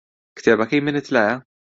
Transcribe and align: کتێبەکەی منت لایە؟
کتێبەکەی 0.37 0.83
منت 0.85 1.05
لایە؟ 1.15 1.35